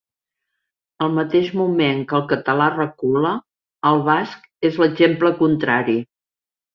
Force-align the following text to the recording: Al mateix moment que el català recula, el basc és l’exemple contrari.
Al 1.07 1.11
mateix 1.17 1.49
moment 1.57 1.99
que 2.13 2.15
el 2.19 2.23
català 2.31 2.69
recula, 2.75 3.33
el 3.91 4.01
basc 4.07 4.49
és 4.71 4.81
l’exemple 4.85 5.31
contrari. 5.43 5.97